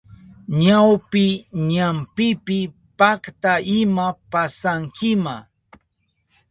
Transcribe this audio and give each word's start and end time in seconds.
Chawpi 0.61 1.23
ñampipi 1.71 2.59
pakta 2.99 3.51
ima 3.79 4.07
pasankima. 4.31 5.35